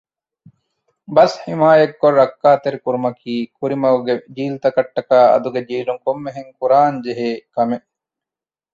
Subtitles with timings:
[1.15, 7.87] ބަސް ޙިމާޔަތްކޮށް ރައްކައުތެރިކުރުމަކީ ކުރިމަގުގެ ޖީލުތަކަށް ޓަކައި އަދުގެ ޖީލުން ކޮންމެހެން ކުރާން ޖެހޭ ކަމެއް